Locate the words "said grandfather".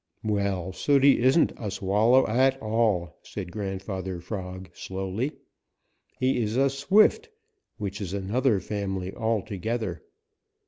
3.21-4.19